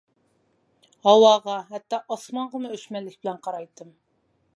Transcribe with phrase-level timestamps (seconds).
[1.07, 3.93] ھاۋاغا ھەتتا ئاسمانغىمۇ ئۆچمەنلىك بىلەن قارايتتىم.